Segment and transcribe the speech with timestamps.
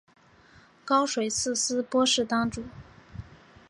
[0.83, 2.63] 高水寺斯波氏当主。